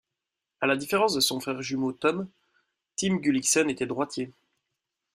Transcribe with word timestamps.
À 0.61 0.65
la 0.65 0.77
différence 0.77 1.13
de 1.13 1.19
son 1.19 1.39
frère 1.39 1.61
jumeau 1.61 1.93
Tom, 1.93 2.27
Tim 2.95 3.17
Gullikson 3.17 3.67
était 3.69 3.85
droitier. 3.85 4.33